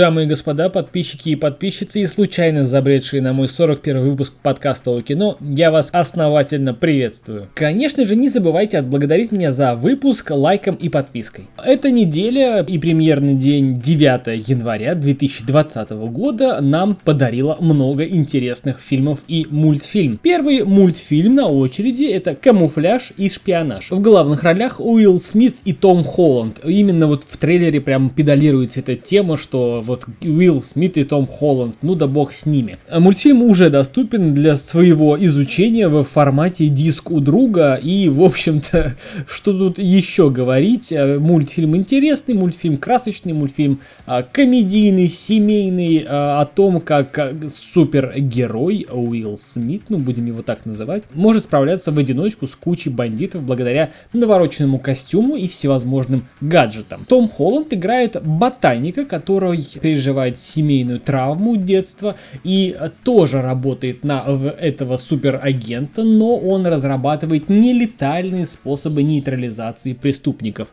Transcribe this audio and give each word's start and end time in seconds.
Дамы 0.00 0.22
и 0.22 0.26
господа, 0.26 0.70
подписчики 0.70 1.28
и 1.28 1.36
подписчицы 1.36 2.00
и 2.00 2.06
случайно 2.06 2.64
забредшие 2.64 3.20
на 3.20 3.34
мой 3.34 3.48
41 3.48 4.00
выпуск 4.00 4.32
подкаста 4.42 4.92
о 4.92 5.02
кино, 5.02 5.36
я 5.42 5.70
вас 5.70 5.90
основательно 5.92 6.72
приветствую. 6.72 7.48
Конечно 7.52 8.06
же, 8.06 8.16
не 8.16 8.30
забывайте 8.30 8.78
отблагодарить 8.78 9.30
меня 9.30 9.52
за 9.52 9.74
выпуск 9.74 10.30
лайком 10.30 10.76
и 10.76 10.88
подпиской. 10.88 11.48
Эта 11.62 11.90
неделя 11.90 12.64
и 12.66 12.78
премьерный 12.78 13.34
день 13.34 13.78
9 13.78 14.48
января 14.48 14.94
2020 14.94 15.90
года 15.90 16.62
нам 16.62 16.96
подарила 17.04 17.58
много 17.60 18.04
интересных 18.04 18.80
фильмов 18.80 19.18
и 19.28 19.46
мультфильм. 19.50 20.18
Первый 20.22 20.64
мультфильм 20.64 21.34
на 21.34 21.46
очереди 21.46 22.04
это 22.04 22.34
«Камуфляж 22.34 23.12
и 23.18 23.28
шпионаж». 23.28 23.90
В 23.90 24.00
главных 24.00 24.44
ролях 24.44 24.80
Уилл 24.80 25.20
Смит 25.20 25.56
и 25.66 25.74
Том 25.74 26.04
Холланд. 26.04 26.58
Именно 26.64 27.06
вот 27.06 27.24
в 27.24 27.36
трейлере 27.36 27.82
прям 27.82 28.08
педалируется 28.08 28.80
эта 28.80 28.96
тема, 28.96 29.36
что 29.36 29.82
вот 29.90 30.06
Уилл 30.22 30.62
Смит 30.62 30.96
и 30.96 31.04
Том 31.04 31.26
Холланд, 31.26 31.76
ну 31.82 31.94
да 31.94 32.06
бог 32.06 32.32
с 32.32 32.46
ними. 32.46 32.76
Мультфильм 32.90 33.42
уже 33.42 33.70
доступен 33.70 34.32
для 34.34 34.56
своего 34.56 35.22
изучения 35.24 35.88
в 35.88 36.04
формате 36.04 36.68
диск 36.68 37.10
у 37.10 37.20
друга, 37.20 37.74
и, 37.74 38.08
в 38.08 38.22
общем-то, 38.22 38.94
что 39.26 39.52
тут 39.52 39.78
еще 39.78 40.30
говорить, 40.30 40.92
э, 40.92 41.18
мультфильм 41.18 41.76
интересный, 41.76 42.34
мультфильм 42.34 42.76
красочный, 42.76 43.32
мультфильм 43.32 43.80
а, 44.06 44.22
комедийный, 44.22 45.08
семейный, 45.08 46.04
а, 46.06 46.40
о 46.40 46.46
том, 46.46 46.80
как 46.80 47.18
супергерой 47.48 48.86
Уилл 48.90 49.38
Смит, 49.38 49.82
ну 49.88 49.98
будем 49.98 50.26
его 50.26 50.42
так 50.42 50.66
называть, 50.66 51.02
может 51.14 51.44
справляться 51.44 51.90
в 51.90 51.98
одиночку 51.98 52.46
с 52.46 52.54
кучей 52.54 52.90
бандитов 52.90 53.42
благодаря 53.42 53.90
навороченному 54.12 54.78
костюму 54.78 55.36
и 55.36 55.48
всевозможным 55.48 56.28
гаджетам. 56.40 57.04
Том 57.08 57.28
Холланд 57.28 57.72
играет 57.74 58.16
ботаника, 58.22 59.04
который 59.04 59.66
переживает 59.80 60.38
семейную 60.38 61.00
травму 61.00 61.56
детства 61.56 62.16
и 62.44 62.76
тоже 63.04 63.42
работает 63.42 64.04
на 64.04 64.24
этого 64.58 64.96
суперагента, 64.96 66.02
но 66.04 66.36
он 66.36 66.66
разрабатывает 66.66 67.48
нелетальные 67.48 68.46
способы 68.46 69.02
нейтрализации 69.02 69.92
преступников. 69.92 70.68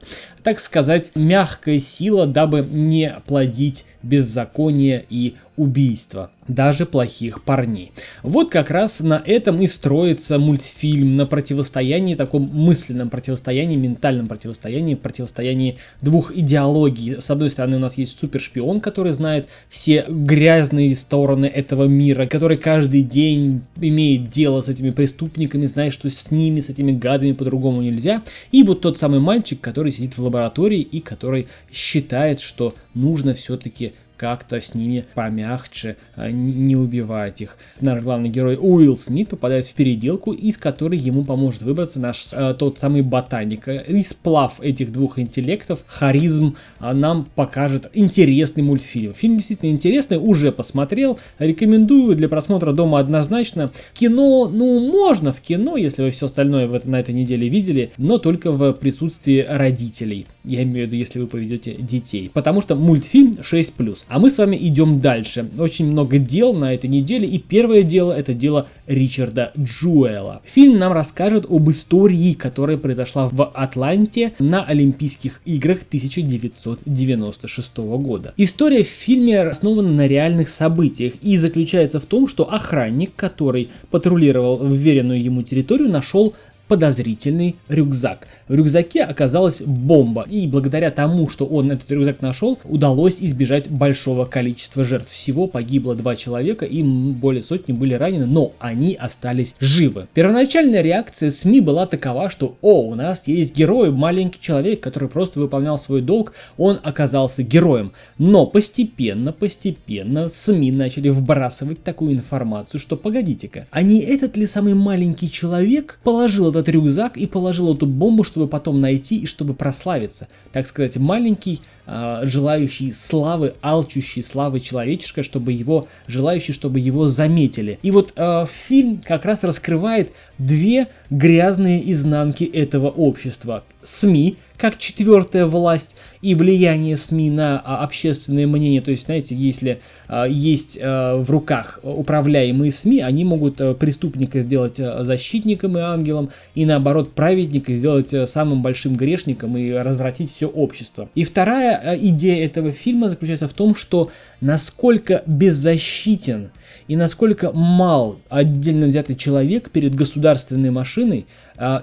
Так 0.48 0.62
сказать, 0.62 1.12
мягкая 1.14 1.78
сила, 1.78 2.26
дабы 2.26 2.66
не 2.66 3.14
плодить 3.26 3.84
беззаконие 4.02 5.06
и 5.10 5.36
убийства 5.58 6.30
даже 6.48 6.86
плохих 6.86 7.44
парней. 7.44 7.92
Вот 8.24 8.50
как 8.50 8.70
раз 8.70 9.02
на 9.02 9.22
этом 9.26 9.62
и 9.62 9.68
строится 9.68 10.40
мультфильм, 10.40 11.16
на 11.18 11.26
противостоянии, 11.26 12.16
таком 12.16 12.44
мысленном 12.44 13.10
противостоянии, 13.10 13.76
ментальном 13.76 14.28
противостоянии, 14.28 14.96
противостоянии 14.96 15.78
двух 16.02 16.36
идеологий. 16.36 17.20
С 17.20 17.30
одной 17.32 17.50
стороны 17.50 17.78
у 17.78 17.80
нас 17.80 17.98
есть 17.98 18.18
супершпион, 18.18 18.80
который 18.80 19.12
знает 19.12 19.48
все 19.68 20.06
грязные 20.08 20.96
стороны 20.96 21.48
этого 21.48 21.86
мира, 21.86 22.28
который 22.28 22.58
каждый 22.58 23.02
день 23.02 23.62
имеет 23.82 24.30
дело 24.30 24.62
с 24.62 24.70
этими 24.70 24.92
преступниками, 24.92 25.66
знает, 25.66 25.92
что 25.92 26.10
с 26.10 26.32
ними, 26.32 26.62
с 26.62 26.70
этими 26.70 26.92
гадами 26.92 27.34
по-другому 27.34 27.82
нельзя. 27.82 28.24
И 28.52 28.64
вот 28.64 28.82
тот 28.82 28.98
самый 28.98 29.20
мальчик, 29.20 29.60
который 29.60 29.92
сидит 29.92 30.18
в 30.18 30.24
лаборатории 30.24 30.37
и 30.82 31.00
который 31.00 31.48
считает, 31.72 32.40
что 32.40 32.74
нужно 32.94 33.34
все-таки 33.34 33.94
как-то 34.18 34.60
с 34.60 34.74
ними 34.74 35.06
помягче, 35.14 35.96
а, 36.16 36.32
не 36.32 36.76
убивать 36.76 37.42
их. 37.42 37.58
Наш 37.80 38.02
главный 38.02 38.30
герой 38.30 38.58
Уилл 38.60 38.98
Смит 38.98 39.30
попадает 39.30 39.66
в 39.66 39.74
переделку, 39.74 40.34
из 40.34 40.58
которой 40.58 40.98
ему 40.98 41.24
поможет 41.24 41.62
выбраться 41.62 42.00
наш 42.00 42.28
э, 42.34 42.56
тот 42.58 42.80
самый 42.80 43.02
ботаник. 43.02 43.68
И 43.68 44.04
сплав 44.04 44.60
этих 44.62 44.92
двух 44.92 45.20
интеллектов, 45.20 45.84
харизм, 45.86 46.56
э, 46.80 46.92
нам 46.94 47.28
покажет 47.36 47.90
интересный 47.94 48.64
мультфильм. 48.64 49.14
Фильм 49.14 49.38
действительно 49.38 49.70
интересный, 49.70 50.18
уже 50.18 50.52
посмотрел, 50.52 51.20
рекомендую 51.40 52.16
для 52.16 52.28
просмотра 52.28 52.72
дома 52.72 53.00
однозначно. 53.00 53.72
Кино, 53.94 54.50
ну, 54.50 54.80
можно 54.80 55.32
в 55.32 55.42
кино, 55.42 55.78
если 55.78 56.04
вы 56.04 56.12
все 56.12 56.26
остальное 56.26 56.68
в, 56.68 56.88
на 56.88 57.00
этой 57.00 57.14
неделе 57.14 57.48
видели, 57.50 57.92
но 57.98 58.18
только 58.18 58.52
в 58.52 58.74
присутствии 58.74 59.46
родителей. 59.48 60.26
Я 60.44 60.64
имею 60.64 60.88
в 60.88 60.88
виду, 60.88 60.96
если 60.96 61.20
вы 61.20 61.28
поведете 61.28 61.76
детей. 61.76 62.32
Потому 62.34 62.62
что 62.62 62.76
мультфильм 62.76 63.32
6+. 63.32 64.06
А 64.10 64.20
мы 64.20 64.32
с 64.32 64.38
вами 64.38 64.56
идем 64.56 65.02
дальше. 65.02 65.50
Очень 65.58 65.88
много 65.88 66.18
дел 66.18 66.54
на 66.54 66.74
этой 66.74 66.90
неделе, 66.90 67.28
и 67.28 67.38
первое 67.38 67.84
дело 67.84 68.14
это 68.14 68.34
дело 68.34 68.68
Ричарда 68.88 69.52
Джуэла. 69.60 70.42
Фильм 70.46 70.78
нам 70.78 70.94
расскажет 70.94 71.46
об 71.50 71.70
истории, 71.70 72.32
которая 72.34 72.78
произошла 72.78 73.28
в 73.28 73.44
Атланте 73.54 74.34
на 74.40 74.64
Олимпийских 74.64 75.42
играх 75.44 75.80
1996 75.88 77.78
года. 77.78 78.34
История 78.38 78.84
в 78.84 78.88
фильме 78.88 79.42
основана 79.42 79.92
на 79.92 80.08
реальных 80.08 80.48
событиях 80.48 81.16
и 81.22 81.38
заключается 81.38 82.00
в 82.00 82.06
том, 82.06 82.30
что 82.30 82.52
охранник, 82.52 83.12
который 83.16 83.70
патрулировал 83.92 84.66
вверенную 84.66 85.22
ему 85.22 85.44
территорию, 85.44 85.90
нашел 85.90 86.34
подозрительный 86.68 87.56
рюкзак. 87.68 88.28
В 88.48 88.56
рюкзаке 88.56 89.04
оказалась 89.04 89.62
бомба, 89.62 90.26
и 90.30 90.48
благодаря 90.48 90.92
тому, 90.92 91.30
что 91.30 91.46
он 91.46 91.72
этот 91.72 91.90
рюкзак 91.92 92.22
нашел, 92.22 92.60
удалось 92.64 93.22
избежать 93.22 93.70
большого 93.70 94.26
количества 94.26 94.84
жертв. 94.84 95.12
Всего 95.12 95.48
погибло 95.48 95.96
два 95.96 96.16
человека, 96.16 96.66
и 96.66 96.84
более 96.84 97.42
сотни 97.42 97.74
были 97.74 97.94
ранены, 97.94 98.26
но 98.26 98.54
они 98.60 98.96
остались 98.96 99.56
живы. 99.60 100.08
Первоначальная 100.14 100.82
реакция 100.82 101.32
СМИ 101.32 101.62
была 101.62 101.86
такова, 101.88 102.30
что 102.30 102.58
«О, 102.62 102.82
у 102.84 102.96
нас 102.96 103.28
есть 103.28 103.56
герой, 103.56 103.92
маленький 103.92 104.40
человек, 104.40 104.80
который 104.82 105.10
просто 105.10 105.40
выполнял 105.40 105.78
свой 105.78 106.02
долг, 106.02 106.34
он 106.58 106.80
оказался 106.84 107.44
героем». 107.44 107.92
Но 108.18 108.46
постепенно, 108.46 109.32
постепенно 109.32 110.30
СМИ 110.30 110.72
начали 110.72 111.10
вбрасывать 111.10 111.84
такую 111.84 112.14
информацию, 112.14 112.80
что 112.80 112.98
погодите-ка, 112.98 113.68
а 113.72 113.82
не 113.82 114.00
этот 114.00 114.38
ли 114.38 114.46
самый 114.46 114.74
маленький 114.74 115.30
человек 115.32 116.00
положил 116.04 116.52
этот 116.58 116.70
рюкзак 116.70 117.18
и 117.18 117.26
положил 117.26 117.74
эту 117.74 117.86
бомбу, 117.86 118.24
чтобы 118.24 118.48
потом 118.48 118.82
найти 118.82 119.18
и 119.18 119.26
чтобы 119.26 119.54
прославиться. 119.54 120.28
Так 120.52 120.68
сказать, 120.68 120.98
маленький, 120.98 121.62
э, 121.86 122.22
желающий 122.24 122.92
славы, 122.92 123.54
алчущий 123.62 124.24
славы 124.24 124.60
человеческое, 124.60 125.24
чтобы 125.24 125.52
его, 125.52 125.88
желающий, 126.08 126.54
чтобы 126.54 126.80
его 126.80 127.08
заметили. 127.08 127.80
И 127.82 127.92
вот 127.92 128.14
э, 128.16 128.46
фильм 128.68 129.02
как 129.06 129.26
раз 129.26 129.44
раскрывает 129.44 130.12
две 130.38 130.88
грязные 131.10 131.92
изнанки 131.92 132.44
этого 132.44 132.90
общества. 132.90 133.64
СМИ, 133.82 134.38
как 134.58 134.78
четвертая 134.78 135.46
власть 135.46 135.96
и 136.22 136.36
влияние 136.36 136.98
СМИ 136.98 137.30
на 137.32 137.60
а, 137.60 137.84
общественное 137.84 138.48
мнение. 138.48 138.82
То 138.82 138.92
есть, 138.92 139.06
знаете, 139.06 139.36
если 139.36 139.82
а, 140.08 140.26
есть 140.26 140.78
а, 140.82 141.18
в 141.18 141.30
руках 141.30 141.80
управляемые 141.84 142.72
СМИ, 142.72 143.02
они 143.02 143.24
могут 143.24 143.62
а, 143.62 143.74
преступника 143.74 144.42
сделать 144.42 144.80
а, 144.80 145.04
защитником 145.04 145.78
и 145.78 145.82
ангелом, 145.82 146.32
и 146.56 146.66
наоборот 146.66 147.14
праведника 147.14 147.74
сделать 147.74 148.14
а, 148.14 148.26
самым 148.26 148.62
большим 148.62 148.96
грешником 148.96 149.58
и 149.58 149.72
развратить 149.72 150.32
все 150.32 150.48
общество. 150.48 151.10
И 151.16 151.24
вторая 151.24 151.98
идея 152.02 152.46
этого 152.46 152.72
фильма 152.72 153.10
заключается 153.10 153.48
в 153.48 153.54
том, 153.54 153.76
что 153.76 154.12
насколько 154.42 155.24
беззащитен 155.26 156.50
и 156.88 156.96
насколько 156.96 157.52
мал 157.52 158.18
отдельно 158.30 158.88
взятый 158.88 159.16
человек 159.16 159.70
перед 159.70 159.94
государственной 159.94 160.72
машиной, 160.72 161.26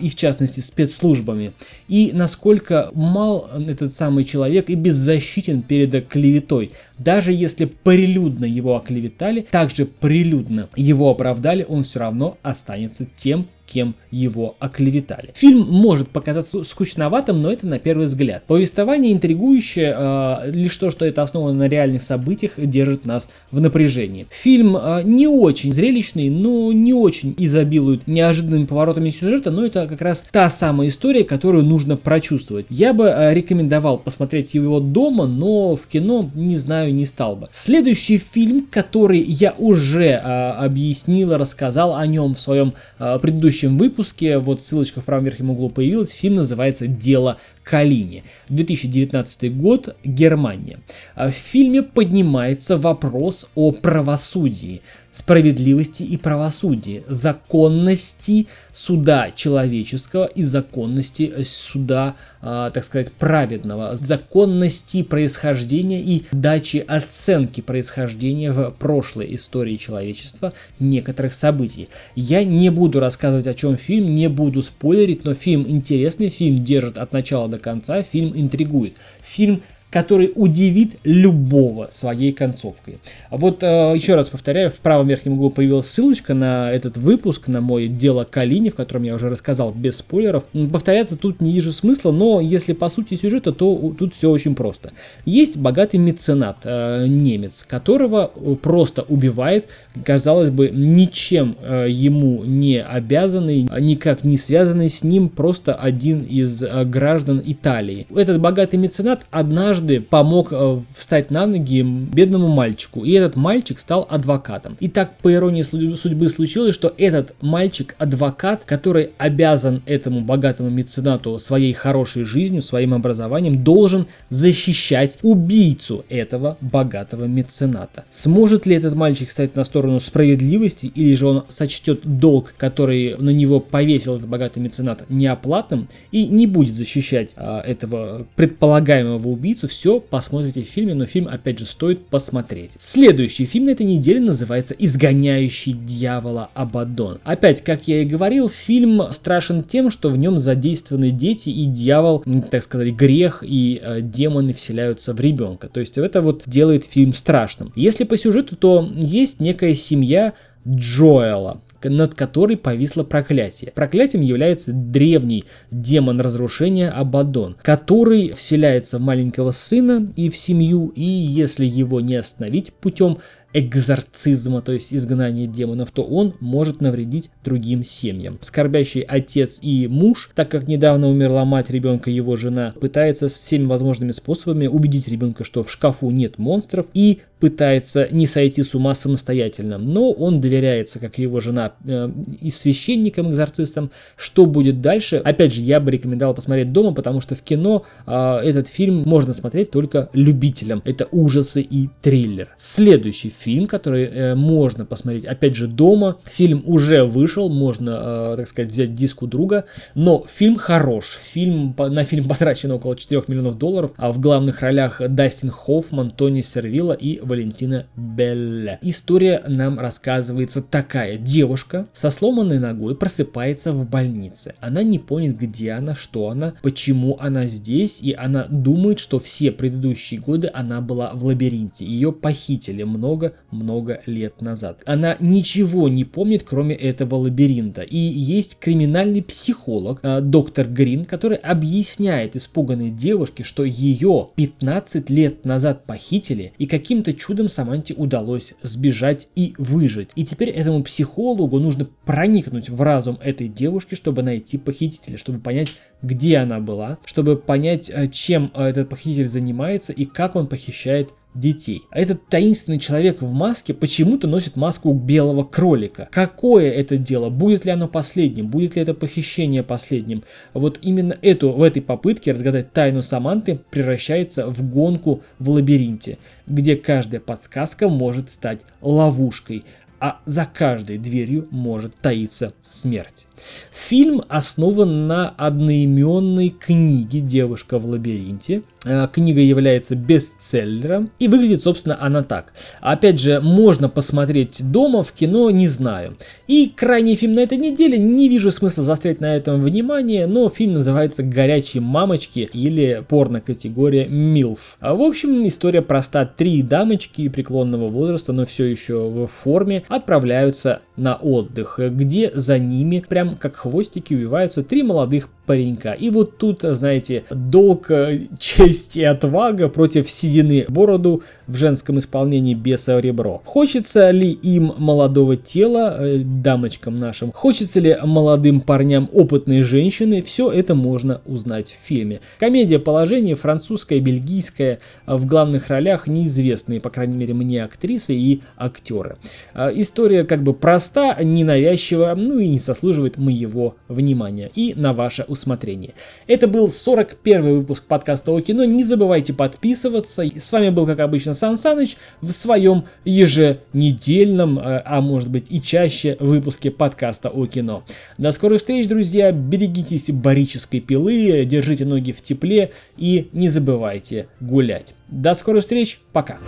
и 0.00 0.08
в 0.08 0.14
частности 0.14 0.60
спецслужбами, 0.60 1.52
и 1.88 2.12
насколько 2.14 2.63
мал 2.94 3.48
этот 3.68 3.92
самый 3.92 4.24
человек 4.24 4.70
и 4.70 4.74
беззащитен 4.74 5.62
перед 5.62 6.08
клеветой. 6.08 6.72
Даже 6.98 7.32
если 7.32 7.64
прилюдно 7.64 8.44
его 8.44 8.76
оклеветали, 8.76 9.46
также 9.50 9.86
прилюдно 9.86 10.68
его 10.76 11.10
оправдали, 11.10 11.64
он 11.68 11.82
все 11.82 12.00
равно 12.00 12.38
останется 12.42 13.06
тем, 13.16 13.46
кем 13.66 13.94
его 14.10 14.56
оклеветали. 14.58 15.30
Фильм 15.34 15.66
может 15.68 16.08
показаться 16.08 16.62
скучноватым, 16.64 17.40
но 17.42 17.52
это 17.52 17.66
на 17.66 17.78
первый 17.78 18.06
взгляд. 18.06 18.44
Повествование 18.46 19.12
интригующее, 19.12 19.94
э, 19.96 20.50
лишь 20.52 20.76
то, 20.76 20.90
что 20.90 21.04
это 21.04 21.22
основано 21.22 21.58
на 21.58 21.68
реальных 21.68 22.02
событиях, 22.02 22.52
держит 22.56 23.06
нас 23.06 23.28
в 23.50 23.60
напряжении. 23.60 24.26
Фильм 24.30 24.76
э, 24.76 25.02
не 25.04 25.26
очень 25.26 25.72
зрелищный, 25.72 26.28
но 26.28 26.72
не 26.72 26.92
очень 26.92 27.34
изобилует 27.38 28.06
неожиданными 28.06 28.66
поворотами 28.66 29.10
сюжета, 29.10 29.50
но 29.50 29.64
это 29.64 29.86
как 29.86 30.00
раз 30.00 30.24
та 30.30 30.48
самая 30.50 30.88
история, 30.88 31.24
которую 31.24 31.64
нужно 31.64 31.96
прочувствовать. 31.96 32.66
Я 32.70 32.92
бы 32.92 33.06
э, 33.06 33.34
рекомендовал 33.34 33.98
посмотреть 33.98 34.54
его 34.54 34.80
дома, 34.80 35.26
но 35.26 35.76
в 35.76 35.86
кино, 35.86 36.30
не 36.34 36.56
знаю, 36.56 36.94
не 36.94 37.06
стал 37.06 37.36
бы. 37.36 37.48
Следующий 37.52 38.18
фильм, 38.18 38.66
который 38.70 39.20
я 39.20 39.54
уже 39.58 40.10
э, 40.10 40.18
объяснил, 40.18 41.36
рассказал 41.36 41.96
о 41.96 42.06
нем 42.06 42.34
в 42.34 42.40
своем 42.40 42.74
э, 42.98 43.18
предыдущем 43.20 43.53
выпуске, 43.62 44.38
вот 44.38 44.62
ссылочка 44.62 45.00
в 45.00 45.04
правом 45.04 45.24
верхнем 45.24 45.50
углу 45.50 45.70
появилась, 45.70 46.10
фильм 46.10 46.36
называется 46.36 46.86
«Дело 46.86 47.38
Калине. 47.64 48.22
2019 48.50 49.56
год, 49.56 49.96
Германия. 50.04 50.78
В 51.16 51.30
фильме 51.30 51.82
поднимается 51.82 52.76
вопрос 52.76 53.48
о 53.54 53.72
правосудии 53.72 54.82
справедливости 55.14 56.02
и 56.02 56.16
правосудия, 56.16 57.04
законности 57.08 58.48
суда 58.72 59.30
человеческого 59.30 60.24
и 60.24 60.42
законности 60.42 61.32
суда, 61.44 62.16
э, 62.42 62.70
так 62.74 62.82
сказать, 62.82 63.12
праведного, 63.12 63.94
законности 63.94 65.04
происхождения 65.04 66.02
и 66.02 66.24
дачи 66.32 66.78
оценки 66.78 67.60
происхождения 67.60 68.50
в 68.50 68.70
прошлой 68.70 69.36
истории 69.36 69.76
человечества 69.76 70.52
некоторых 70.80 71.34
событий. 71.34 71.88
Я 72.16 72.42
не 72.42 72.70
буду 72.70 72.98
рассказывать, 72.98 73.46
о 73.46 73.54
чем 73.54 73.76
фильм, 73.76 74.10
не 74.10 74.28
буду 74.28 74.62
спойлерить, 74.62 75.24
но 75.24 75.34
фильм 75.34 75.64
интересный, 75.68 76.28
фильм 76.28 76.64
держит 76.64 76.98
от 76.98 77.12
начала 77.12 77.46
до 77.56 77.62
конца, 77.62 78.02
фильм 78.02 78.32
интригует. 78.34 78.96
Фильм 79.22 79.62
который 79.94 80.32
удивит 80.34 80.96
любого 81.04 81.86
своей 81.88 82.32
концовкой. 82.32 82.98
Вот 83.30 83.62
э, 83.62 83.92
еще 83.94 84.16
раз 84.16 84.28
повторяю, 84.28 84.68
в 84.68 84.80
правом 84.80 85.06
верхнем 85.06 85.34
углу 85.34 85.50
появилась 85.50 85.86
ссылочка 85.86 86.34
на 86.34 86.68
этот 86.72 86.96
выпуск, 86.96 87.46
на 87.46 87.60
мой 87.60 87.86
дело 87.86 88.26
Калини, 88.28 88.70
в 88.70 88.74
котором 88.74 89.04
я 89.04 89.14
уже 89.14 89.30
рассказал 89.30 89.70
без 89.70 89.98
спойлеров. 89.98 90.42
Повторяться 90.72 91.14
тут 91.14 91.40
не 91.40 91.52
вижу 91.52 91.70
смысла, 91.70 92.10
но 92.10 92.40
если 92.40 92.72
по 92.72 92.88
сути 92.88 93.14
сюжета, 93.14 93.52
то 93.52 93.94
тут 93.96 94.16
все 94.16 94.32
очень 94.32 94.56
просто. 94.56 94.90
Есть 95.26 95.58
богатый 95.58 95.98
меценат, 95.98 96.56
э, 96.64 97.06
немец, 97.06 97.64
которого 97.64 98.32
просто 98.62 99.02
убивает, 99.02 99.68
казалось 100.04 100.50
бы, 100.50 100.70
ничем 100.70 101.56
э, 101.60 101.86
ему 101.88 102.42
не 102.42 102.82
обязанный, 102.82 103.68
никак 103.78 104.24
не 104.24 104.38
связанный 104.38 104.90
с 104.90 105.04
ним, 105.04 105.28
просто 105.28 105.72
один 105.72 106.18
из 106.18 106.64
граждан 106.86 107.40
Италии. 107.46 108.08
Этот 108.12 108.40
богатый 108.40 108.74
меценат 108.74 109.24
однажды 109.30 109.83
однажды 109.84 110.00
помог 110.00 110.48
э, 110.52 110.80
встать 110.96 111.30
на 111.30 111.46
ноги 111.46 111.82
бедному 111.82 112.48
мальчику, 112.48 113.04
и 113.04 113.12
этот 113.12 113.36
мальчик 113.36 113.78
стал 113.78 114.06
адвокатом. 114.08 114.76
И 114.80 114.88
так, 114.88 115.16
по 115.18 115.32
иронии 115.32 115.62
судьбы, 115.62 116.28
случилось, 116.28 116.74
что 116.74 116.92
этот 116.96 117.34
мальчик-адвокат, 117.40 118.64
который 118.64 119.10
обязан 119.18 119.82
этому 119.86 120.20
богатому 120.20 120.70
меценату 120.70 121.38
своей 121.38 121.72
хорошей 121.72 122.24
жизнью, 122.24 122.62
своим 122.62 122.94
образованием, 122.94 123.62
должен 123.62 124.06
защищать 124.30 125.18
убийцу 125.22 126.04
этого 126.08 126.56
богатого 126.60 127.24
мецената. 127.24 128.04
Сможет 128.10 128.66
ли 128.66 128.76
этот 128.76 128.94
мальчик 128.94 129.30
стать 129.30 129.56
на 129.56 129.64
сторону 129.64 130.00
справедливости, 130.00 130.86
или 130.86 131.14
же 131.14 131.26
он 131.26 131.44
сочтет 131.48 132.00
долг, 132.04 132.54
который 132.56 133.16
на 133.18 133.30
него 133.30 133.60
повесил 133.60 134.16
этот 134.16 134.28
богатый 134.28 134.60
меценат, 134.60 135.04
неоплатным 135.08 135.88
и 136.10 136.26
не 136.26 136.46
будет 136.46 136.76
защищать 136.76 137.34
а, 137.36 137.60
этого 137.60 138.26
предполагаемого 138.36 139.28
убийцу, 139.28 139.68
все 139.74 139.98
посмотрите 139.98 140.62
в 140.62 140.68
фильме, 140.68 140.94
но 140.94 141.04
фильм, 141.04 141.26
опять 141.26 141.58
же, 141.58 141.66
стоит 141.66 142.06
посмотреть. 142.06 142.70
Следующий 142.78 143.44
фильм 143.44 143.64
на 143.64 143.70
этой 143.70 143.84
неделе 143.84 144.20
называется 144.20 144.72
«Изгоняющий 144.78 145.72
дьявола 145.72 146.48
Абадон». 146.54 147.18
Опять, 147.24 147.62
как 147.62 147.88
я 147.88 148.02
и 148.02 148.04
говорил, 148.04 148.48
фильм 148.48 149.10
страшен 149.10 149.64
тем, 149.64 149.90
что 149.90 150.10
в 150.10 150.16
нем 150.16 150.38
задействованы 150.38 151.10
дети 151.10 151.50
и 151.50 151.66
дьявол, 151.66 152.24
так 152.50 152.62
сказать, 152.62 152.94
грех 152.94 153.42
и 153.44 153.80
э, 153.82 154.00
демоны 154.00 154.54
вселяются 154.54 155.12
в 155.12 155.18
ребенка. 155.18 155.68
То 155.68 155.80
есть 155.80 155.98
это 155.98 156.20
вот 156.20 156.44
делает 156.46 156.84
фильм 156.84 157.12
страшным. 157.12 157.72
Если 157.74 158.04
по 158.04 158.16
сюжету, 158.16 158.54
то 158.56 158.88
есть 158.94 159.40
некая 159.40 159.74
семья 159.74 160.34
Джоэла, 160.66 161.60
над 161.90 162.14
которой 162.14 162.56
повисло 162.56 163.02
проклятие. 163.02 163.72
Проклятием 163.72 164.22
является 164.22 164.72
древний 164.72 165.44
демон 165.70 166.20
разрушения 166.20 166.90
Абадон, 166.90 167.56
который 167.62 168.32
вселяется 168.32 168.98
в 168.98 169.02
маленького 169.02 169.50
сына 169.50 170.12
и 170.16 170.28
в 170.28 170.36
семью, 170.36 170.92
и 170.94 171.02
если 171.02 171.64
его 171.64 172.00
не 172.00 172.16
остановить 172.16 172.72
путем 172.72 173.18
экзорцизма, 173.54 174.60
то 174.60 174.72
есть 174.72 174.92
изгнания 174.92 175.46
демонов, 175.46 175.92
то 175.92 176.02
он 176.02 176.34
может 176.40 176.80
навредить 176.80 177.30
другим 177.44 177.84
семьям. 177.84 178.38
Скорбящий 178.42 179.00
отец 179.00 179.60
и 179.62 179.86
муж, 179.86 180.30
так 180.34 180.50
как 180.50 180.66
недавно 180.66 181.08
умерла 181.08 181.44
мать 181.44 181.70
ребенка, 181.70 182.10
его 182.10 182.36
жена, 182.36 182.74
пытается 182.78 183.28
всеми 183.28 183.66
возможными 183.66 184.10
способами 184.10 184.66
убедить 184.66 185.08
ребенка, 185.08 185.44
что 185.44 185.62
в 185.62 185.70
шкафу 185.70 186.10
нет 186.10 186.36
монстров 186.36 186.86
и 186.92 187.20
пытается 187.44 188.08
не 188.10 188.26
сойти 188.26 188.62
с 188.62 188.74
ума 188.74 188.94
самостоятельно, 188.94 189.76
но 189.76 190.12
он 190.12 190.40
доверяется, 190.40 190.98
как 190.98 191.18
его 191.18 191.40
жена, 191.40 191.74
э, 191.84 192.10
и 192.40 192.48
священникам, 192.48 193.28
экзорцистам. 193.28 193.90
Что 194.16 194.46
будет 194.46 194.80
дальше? 194.80 195.16
Опять 195.16 195.52
же, 195.52 195.60
я 195.60 195.78
бы 195.78 195.90
рекомендовал 195.90 196.34
посмотреть 196.34 196.72
дома, 196.72 196.94
потому 196.94 197.20
что 197.20 197.34
в 197.34 197.42
кино 197.42 197.84
э, 198.06 198.36
этот 198.38 198.66
фильм 198.66 199.02
можно 199.04 199.34
смотреть 199.34 199.70
только 199.70 200.08
любителям. 200.14 200.80
Это 200.86 201.06
ужасы 201.10 201.60
и 201.60 201.90
триллер. 202.00 202.48
Следующий 202.56 203.28
фильм, 203.28 203.66
который 203.66 204.04
э, 204.04 204.34
можно 204.34 204.86
посмотреть, 204.86 205.26
опять 205.26 205.54
же, 205.54 205.66
дома. 205.66 206.16
Фильм 206.24 206.62
уже 206.64 207.04
вышел, 207.04 207.50
можно, 207.50 208.32
э, 208.32 208.36
так 208.38 208.48
сказать, 208.48 208.70
взять 208.70 208.94
диск 208.94 209.22
у 209.22 209.26
друга, 209.26 209.66
но 209.94 210.24
фильм 210.34 210.56
хорош. 210.56 211.18
Фильм, 211.22 211.76
на 211.76 212.04
фильм 212.04 212.24
потрачено 212.26 212.76
около 212.76 212.96
4 212.96 213.24
миллионов 213.28 213.58
долларов, 213.58 213.90
а 213.98 214.12
в 214.12 214.18
главных 214.18 214.62
ролях 214.62 215.02
Дастин 215.06 215.50
Хоффман, 215.50 216.10
Тони 216.10 216.40
Сервилла 216.40 216.94
и 216.94 217.20
Валентина 217.34 217.86
Белля. 217.96 218.78
История 218.80 219.42
нам 219.48 219.80
рассказывается 219.80 220.62
такая. 220.62 221.18
Девушка 221.18 221.88
со 221.92 222.10
сломанной 222.10 222.60
ногой 222.60 222.94
просыпается 222.94 223.72
в 223.72 223.90
больнице. 223.90 224.54
Она 224.60 224.84
не 224.84 225.00
помнит, 225.00 225.36
где 225.36 225.72
она, 225.72 225.96
что 225.96 226.28
она, 226.28 226.54
почему 226.62 227.16
она 227.18 227.48
здесь, 227.48 228.00
и 228.00 228.12
она 228.12 228.46
думает, 228.48 229.00
что 229.00 229.18
все 229.18 229.50
предыдущие 229.50 230.20
годы 230.20 230.48
она 230.54 230.80
была 230.80 231.10
в 231.12 231.24
лабиринте. 231.24 231.84
Ее 231.84 232.12
похитили 232.12 232.84
много-много 232.84 234.00
лет 234.06 234.40
назад. 234.40 234.82
Она 234.86 235.16
ничего 235.18 235.88
не 235.88 236.04
помнит, 236.04 236.44
кроме 236.44 236.76
этого 236.76 237.16
лабиринта. 237.16 237.82
И 237.82 237.98
есть 237.98 238.58
криминальный 238.60 239.22
психолог, 239.22 239.98
э, 240.04 240.20
доктор 240.20 240.68
Грин, 240.68 241.04
который 241.04 241.38
объясняет 241.38 242.36
испуганной 242.36 242.90
девушке, 242.90 243.42
что 243.42 243.64
ее 243.64 244.28
15 244.36 245.10
лет 245.10 245.44
назад 245.44 245.84
похитили, 245.84 246.52
и 246.58 246.66
каким-то 246.66 247.12
чудом 247.24 247.48
Саманте 247.48 247.94
удалось 247.94 248.52
сбежать 248.60 249.28
и 249.34 249.54
выжить. 249.56 250.10
И 250.14 250.24
теперь 250.24 250.50
этому 250.50 250.82
психологу 250.82 251.58
нужно 251.58 251.88
проникнуть 252.04 252.68
в 252.68 252.82
разум 252.82 253.18
этой 253.22 253.48
девушки, 253.48 253.94
чтобы 253.94 254.22
найти 254.22 254.58
похитителя, 254.58 255.16
чтобы 255.16 255.38
понять, 255.38 255.74
где 256.02 256.36
она 256.36 256.60
была, 256.60 256.98
чтобы 257.06 257.36
понять, 257.36 257.90
э, 257.90 258.08
чем 258.08 258.50
э, 258.54 258.64
этот 258.64 258.90
похититель 258.90 259.28
занимается 259.28 259.94
и 259.94 260.04
как 260.04 260.36
он 260.36 260.48
похищает 260.48 261.14
детей. 261.34 261.82
А 261.90 261.98
этот 261.98 262.26
таинственный 262.28 262.78
человек 262.78 263.22
в 263.22 263.32
маске 263.32 263.74
почему-то 263.74 264.26
носит 264.26 264.56
маску 264.56 264.92
белого 264.92 265.44
кролика. 265.44 266.08
Какое 266.10 266.70
это 266.70 266.96
дело? 266.96 267.28
Будет 267.28 267.64
ли 267.64 267.72
оно 267.72 267.88
последним? 267.88 268.48
Будет 268.48 268.76
ли 268.76 268.82
это 268.82 268.94
похищение 268.94 269.62
последним? 269.62 270.24
Вот 270.52 270.78
именно 270.82 271.16
эту, 271.20 271.50
в 271.52 271.62
этой 271.62 271.82
попытке 271.82 272.32
разгадать 272.32 272.72
тайну 272.72 273.02
Саманты 273.02 273.60
превращается 273.70 274.46
в 274.46 274.68
гонку 274.68 275.22
в 275.38 275.50
лабиринте, 275.50 276.18
где 276.46 276.76
каждая 276.76 277.20
подсказка 277.20 277.88
может 277.88 278.30
стать 278.30 278.62
ловушкой, 278.80 279.64
а 280.00 280.20
за 280.26 280.44
каждой 280.44 280.98
дверью 280.98 281.48
может 281.50 281.96
таиться 281.96 282.52
смерть. 282.60 283.26
Фильм 283.72 284.22
основан 284.28 285.06
на 285.06 285.28
одноименной 285.30 286.50
книге 286.50 287.20
«Девушка 287.20 287.78
в 287.78 287.86
лабиринте». 287.86 288.62
Э, 288.84 289.08
книга 289.12 289.40
является 289.40 289.96
бестселлером 289.96 291.10
и 291.18 291.28
выглядит, 291.28 291.62
собственно, 291.62 292.00
она 292.00 292.22
так. 292.22 292.52
Опять 292.80 293.20
же, 293.20 293.40
можно 293.40 293.88
посмотреть 293.88 294.70
дома, 294.70 295.02
в 295.02 295.12
кино 295.12 295.50
не 295.50 295.68
знаю. 295.68 296.14
И 296.46 296.72
крайний 296.74 297.16
фильм 297.16 297.32
на 297.32 297.40
этой 297.40 297.58
неделе, 297.58 297.98
не 297.98 298.28
вижу 298.28 298.50
смысла 298.50 298.84
заострять 298.84 299.20
на 299.20 299.34
этом 299.36 299.60
внимание, 299.60 300.26
но 300.26 300.48
фильм 300.48 300.74
называется 300.74 301.22
«Горячие 301.22 301.80
мамочки» 301.80 302.48
или 302.52 303.04
порно-категория 303.08 304.06
«Милф». 304.06 304.78
В 304.80 305.02
общем, 305.02 305.46
история 305.48 305.82
проста. 305.82 306.26
Три 306.26 306.62
дамочки 306.62 307.28
преклонного 307.28 307.86
возраста, 307.86 308.32
но 308.32 308.44
все 308.44 308.64
еще 308.64 309.08
в 309.08 309.26
форме, 309.26 309.82
отправляются 309.88 310.80
на 310.96 311.16
отдых, 311.16 311.78
где 311.78 312.30
за 312.34 312.58
ними 312.58 313.04
прям 313.08 313.23
как 313.40 313.56
хвостики 313.56 314.14
увиваются 314.14 314.62
три 314.62 314.82
молодых 314.82 315.28
паренька. 315.46 315.92
И 315.92 316.10
вот 316.10 316.38
тут, 316.38 316.62
знаете, 316.62 317.24
долг, 317.30 317.90
э, 317.90 318.26
честь 318.38 318.96
и 318.96 319.04
отвага 319.04 319.68
против 319.68 320.08
седины 320.08 320.66
бороду 320.68 321.22
в 321.46 321.56
женском 321.56 321.98
исполнении 321.98 322.54
беса 322.54 322.98
ребро. 323.00 323.42
Хочется 323.44 324.10
ли 324.10 324.30
им 324.30 324.72
молодого 324.78 325.36
тела, 325.36 325.96
э, 325.98 326.18
дамочкам 326.18 326.96
нашим, 326.96 327.32
хочется 327.32 327.80
ли 327.80 327.96
молодым 328.02 328.60
парням 328.60 329.08
опытной 329.12 329.62
женщины, 329.62 330.22
все 330.22 330.50
это 330.50 330.74
можно 330.74 331.20
узнать 331.26 331.70
в 331.70 331.86
фильме. 331.86 332.20
Комедия 332.38 332.78
положения 332.78 333.34
французская, 333.34 334.00
бельгийская, 334.00 334.80
в 335.06 335.26
главных 335.26 335.68
ролях 335.68 336.06
неизвестные, 336.06 336.80
по 336.80 336.90
крайней 336.90 337.16
мере 337.16 337.34
мне, 337.34 337.64
актрисы 337.64 338.14
и 338.14 338.42
актеры. 338.56 339.16
Э, 339.54 339.70
история 339.74 340.24
как 340.24 340.42
бы 340.42 340.54
проста, 340.54 341.16
ненавязчива, 341.22 342.14
ну 342.16 342.38
и 342.38 342.48
не 342.48 342.60
заслуживает 342.60 343.18
моего 343.18 343.76
внимания. 343.88 344.50
И 344.54 344.74
на 344.74 344.92
ваше 344.92 345.24
усмотрение. 345.34 345.94
Это 346.26 346.48
был 346.48 346.70
41 346.70 347.42
выпуск 347.42 347.84
подкаста 347.84 348.32
о 348.32 348.40
кино. 348.40 348.64
Не 348.64 348.84
забывайте 348.84 349.32
подписываться. 349.32 350.24
С 350.24 350.52
вами 350.52 350.70
был, 350.70 350.86
как 350.86 351.00
обычно, 351.00 351.34
Сан 351.34 351.58
Саныч 351.58 351.96
в 352.20 352.32
своем 352.32 352.84
еженедельном, 353.04 354.58
э, 354.58 354.82
а 354.84 355.00
может 355.00 355.30
быть 355.30 355.46
и 355.50 355.60
чаще 355.60 356.16
выпуске 356.18 356.70
подкаста 356.70 357.28
о 357.28 357.46
кино. 357.46 357.84
До 358.18 358.30
скорых 358.30 358.60
встреч, 358.60 358.88
друзья. 358.88 359.30
Берегитесь 359.32 360.10
барической 360.10 360.80
пилы, 360.80 361.44
держите 361.44 361.84
ноги 361.84 362.12
в 362.12 362.22
тепле 362.22 362.70
и 362.96 363.28
не 363.32 363.48
забывайте 363.48 364.28
гулять. 364.40 364.94
До 365.08 365.34
скорых 365.34 365.62
встреч. 365.62 366.00
Пока. 366.12 366.38